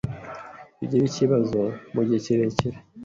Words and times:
ugira 0.83 1.03
ikibazo 1.07 1.59
mu 1.93 2.01
gihe 2.07 2.19
kirekire 2.25 2.77